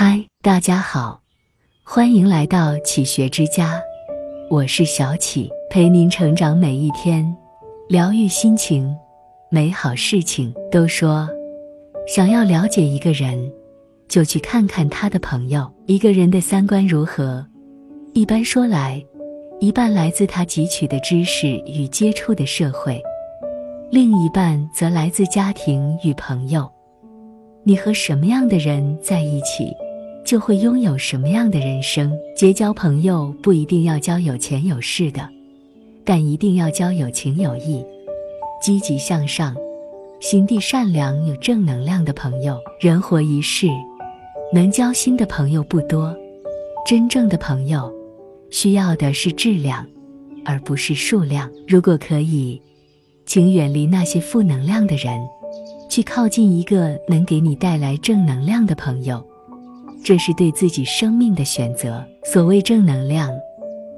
[0.00, 1.20] 嗨，大家好，
[1.82, 3.82] 欢迎来到启学之家，
[4.48, 7.36] 我是小启，陪您成长每一天，
[7.88, 8.96] 疗愈心情，
[9.50, 10.54] 美好事情。
[10.70, 11.28] 都说，
[12.06, 13.52] 想要了解一个人，
[14.06, 15.68] 就去看看他的朋友。
[15.86, 17.44] 一个人的三观如何，
[18.12, 19.04] 一般说来，
[19.58, 23.02] 一半来自他汲取的知识与接触的社会，
[23.90, 26.70] 另一半则来自家庭与朋友。
[27.64, 29.74] 你和什么样的人在一起？
[30.28, 32.12] 就会拥有什么样的人生？
[32.36, 35.26] 结交朋友不一定要交有钱有势的，
[36.04, 37.82] 但一定要交有情有义、
[38.60, 39.56] 积极向上、
[40.20, 42.58] 心地善良、有正能量的朋友。
[42.78, 43.68] 人活一世，
[44.52, 46.14] 能交心的朋友不多，
[46.84, 47.90] 真正的朋友
[48.50, 49.86] 需要的是质量，
[50.44, 51.50] 而不是数量。
[51.66, 52.60] 如果可以，
[53.24, 55.18] 请远离那些负能量的人，
[55.88, 59.26] 去靠近一个能给你带来正能量的朋友。
[60.02, 62.04] 这是对自己生命的选择。
[62.24, 63.30] 所谓正能量，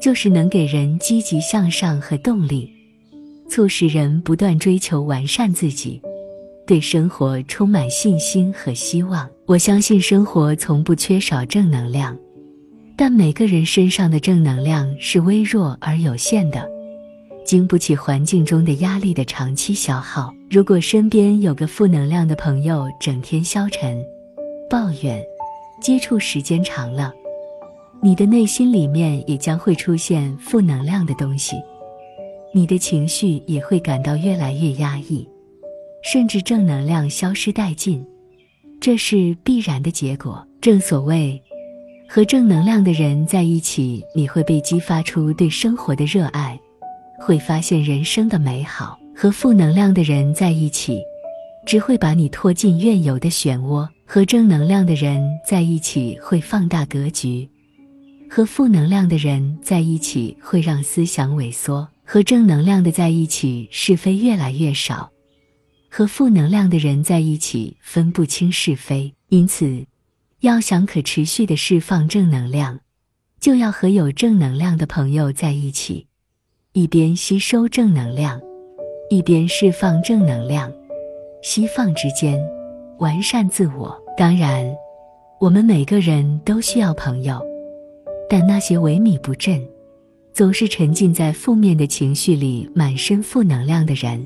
[0.00, 2.70] 就是能给人积极向上和动力，
[3.48, 6.00] 促使人不断追求完善自己，
[6.66, 9.28] 对生活充满信心和希望。
[9.46, 12.16] 我相信生活从不缺少正能量，
[12.96, 16.68] 但每个人身上的正能量是微弱而有限的，
[17.44, 20.32] 经不起环境中的压力的长期消耗。
[20.48, 24.00] 如果身边有个负能量的朋友，整天消沉、
[24.68, 25.20] 抱怨。
[25.80, 27.12] 接触时间长了，
[28.02, 31.56] 你的内心里面也将会出现负能量的东西，
[32.52, 35.26] 你的情绪也会感到越来越压抑，
[36.02, 38.06] 甚至正能量消失殆尽，
[38.78, 40.46] 这是必然的结果。
[40.60, 41.40] 正所谓，
[42.06, 46.60] 和正能量的人在一起，你会被激发出对生活的热爱，
[47.18, 51.00] 会发现人生的美好；和负能量的人在一起，
[51.64, 53.88] 只会把你拖进怨尤的漩涡。
[54.12, 57.48] 和正能量的人在一起会放大格局，
[58.28, 61.88] 和负能量的人在一起会让思想萎缩。
[62.04, 65.08] 和正能量的在一起，是非越来越少；
[65.88, 69.14] 和负能量的人在一起，分不清是非。
[69.28, 69.86] 因此，
[70.40, 72.80] 要想可持续的释放正能量，
[73.38, 76.08] 就要和有正能量的朋友在一起，
[76.72, 78.40] 一边吸收正能量，
[79.08, 80.72] 一边释放正能量，
[81.44, 82.44] 吸放之间。
[83.00, 84.70] 完善自我，当然，
[85.38, 87.40] 我们每个人都需要朋友，
[88.28, 89.58] 但那些萎靡不振、
[90.34, 94.22] 总是沉浸在负面的情绪里、满身负能量的人，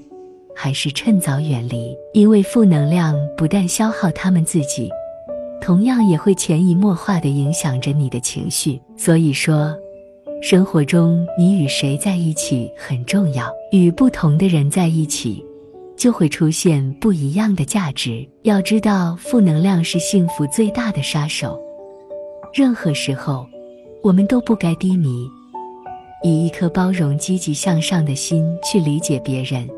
[0.57, 1.97] 还是趁早远离。
[2.15, 4.91] 因为负能量不但消耗他们自己，
[5.61, 8.81] 同样也会潜移默化地影响着你的情绪。
[8.97, 9.73] 所以说，
[10.43, 15.45] 生活中你与谁在一起很重要，与不同的人在一起。
[15.97, 18.27] 就会出现不一样的价值。
[18.43, 21.59] 要知道，负能量是幸福最大的杀手。
[22.53, 23.47] 任何时候，
[24.03, 25.29] 我们都不该低迷，
[26.23, 29.69] 以一颗包容、积极向上的心去理解别人，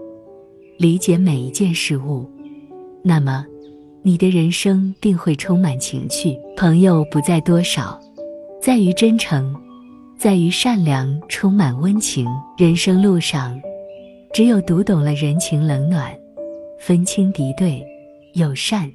[0.78, 2.28] 理解每一件事物。
[3.02, 3.46] 那么，
[4.02, 6.36] 你的人生定会充满情趣。
[6.56, 8.00] 朋友不在多少，
[8.60, 9.54] 在于真诚，
[10.18, 12.26] 在于善良，充满温情。
[12.58, 13.58] 人生路上。
[14.36, 16.14] 只有读懂了人情冷暖，
[16.78, 17.82] 分清敌对
[18.34, 18.92] 友善，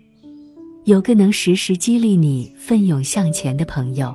[0.84, 4.14] 有个能时时激励你奋勇向前的朋友，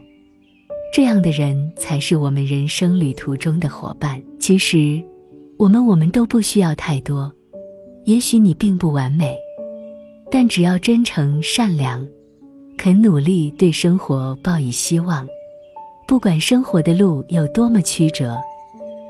[0.95, 4.23] 这样的人才是我们人生旅途中的伙伴。
[4.39, 5.03] 其实，
[5.57, 7.33] 我们我们都不需要太多。
[8.05, 9.37] 也许你并不完美，
[10.31, 12.07] 但只要真诚善良，
[12.79, 15.27] 肯努力，对生活抱以希望，
[16.07, 18.39] 不管生活的路有多么曲折。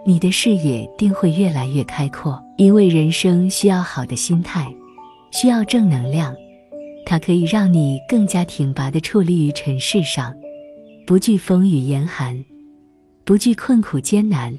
[0.08, 4.72] 你的视野定会越来越开阔，因为人生需要好的心态，
[5.32, 6.32] 需要正能量，
[7.04, 10.32] 它可以让你更加挺拔地矗立于尘世上，
[11.04, 12.44] 不惧风雨严寒，
[13.24, 14.56] 不惧困苦艰难，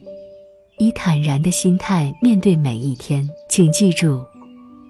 [0.80, 3.26] 以坦然的心态面对每一天。
[3.48, 4.22] 请记住，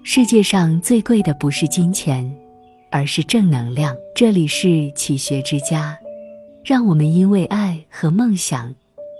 [0.02, 2.28] 世界上最贵的不是金钱，
[2.90, 3.96] 而是正能量。
[4.12, 5.96] 这里是启学之家，
[6.64, 8.74] 让我们因为爱和梦想。